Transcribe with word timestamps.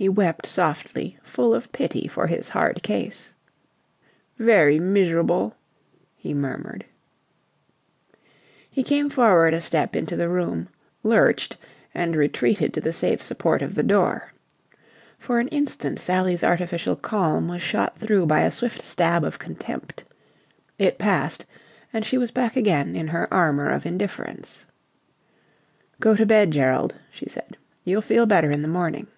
He 0.00 0.08
wept 0.08 0.46
softly, 0.46 1.18
full 1.24 1.52
of 1.52 1.72
pity 1.72 2.06
for 2.06 2.28
his 2.28 2.50
hard 2.50 2.84
case. 2.84 3.34
"Very 4.38 4.78
miserable," 4.78 5.56
he 6.14 6.32
murmured. 6.32 6.84
He 8.70 8.84
came 8.84 9.10
forward 9.10 9.54
a 9.54 9.60
step 9.60 9.96
into 9.96 10.14
the 10.14 10.28
room, 10.28 10.68
lurched, 11.02 11.56
and 11.92 12.14
retreated 12.14 12.72
to 12.74 12.80
the 12.80 12.92
safe 12.92 13.20
support 13.20 13.60
of 13.60 13.74
the 13.74 13.82
door. 13.82 14.30
For 15.18 15.40
an 15.40 15.48
instant 15.48 15.98
Sally's 15.98 16.44
artificial 16.44 16.94
calm 16.94 17.48
was 17.48 17.60
shot 17.60 17.98
through 17.98 18.26
by 18.26 18.42
a 18.42 18.52
swift 18.52 18.80
stab 18.82 19.24
of 19.24 19.40
contempt. 19.40 20.04
It 20.78 20.98
passed, 20.98 21.44
and 21.92 22.06
she 22.06 22.18
was 22.18 22.30
back 22.30 22.54
again 22.54 22.94
in 22.94 23.08
her 23.08 23.26
armour 23.34 23.68
of 23.70 23.84
indifference. 23.84 24.64
"Go 25.98 26.14
to 26.14 26.24
bed, 26.24 26.52
Gerald," 26.52 26.94
she 27.10 27.28
said. 27.28 27.56
"You'll 27.82 28.00
feel 28.00 28.26
better 28.26 28.52
in 28.52 28.62
the 28.62 28.68
morning." 28.68 29.08